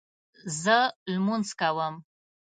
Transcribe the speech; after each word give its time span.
زه 0.61 0.77
لمونځ 1.11 1.47
کوم 1.59 1.95